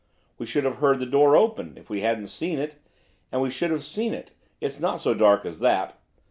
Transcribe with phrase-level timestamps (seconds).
[0.39, 2.75] We should have heard the door open, if we hadn't seen it,
[3.31, 5.99] and we should have seen it, it's not so dark as that.